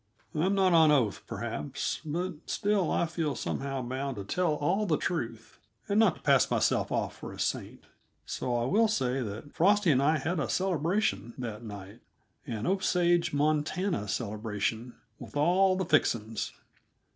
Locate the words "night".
11.61-11.99